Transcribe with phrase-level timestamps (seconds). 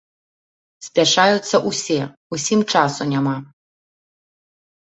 [0.87, 1.99] Спяшаюцца ўсе,
[2.39, 3.37] усім часу няма.